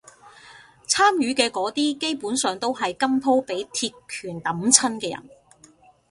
[0.87, 5.29] 參與嘅嗰啲基本上都係今鋪畀鐵拳揼親嘅人